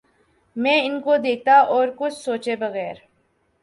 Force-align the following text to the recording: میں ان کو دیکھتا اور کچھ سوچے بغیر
میں 0.55 0.79
ان 0.83 0.99
کو 1.01 1.17
دیکھتا 1.17 1.59
اور 1.69 1.87
کچھ 1.95 2.13
سوچے 2.13 2.55
بغیر 2.55 2.95